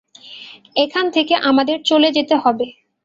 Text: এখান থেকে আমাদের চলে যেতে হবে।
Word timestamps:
এখান 0.75 1.05
থেকে 1.15 1.33
আমাদের 1.49 1.77
চলে 1.89 2.09
যেতে 2.17 2.35
হবে। 2.43 2.65